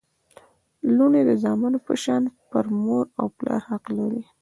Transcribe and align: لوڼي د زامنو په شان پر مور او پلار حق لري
لوڼي 0.95 1.21
د 1.29 1.31
زامنو 1.43 1.79
په 1.87 1.93
شان 2.03 2.23
پر 2.51 2.65
مور 2.83 3.05
او 3.19 3.25
پلار 3.37 3.61
حق 3.69 3.85
لري 3.97 4.23